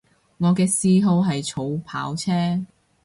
[0.39, 2.31] 我嘅嗜好係儲跑車